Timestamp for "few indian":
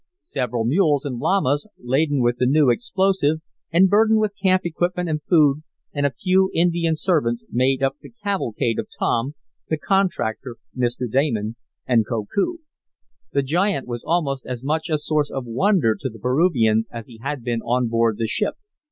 6.11-6.95